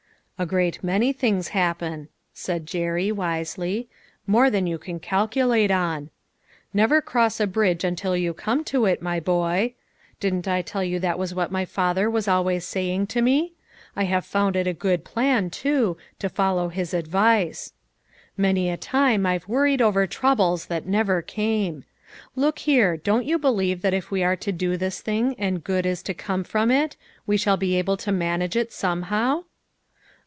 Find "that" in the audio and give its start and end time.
10.99-11.19, 20.65-20.87, 23.83-23.93